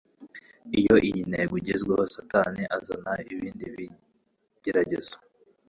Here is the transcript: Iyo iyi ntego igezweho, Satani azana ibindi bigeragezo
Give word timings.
Iyo 0.79 0.95
iyi 1.07 1.21
ntego 1.29 1.53
igezweho, 1.61 2.03
Satani 2.15 2.61
azana 2.77 3.11
ibindi 3.33 3.65
bigeragezo 3.75 5.15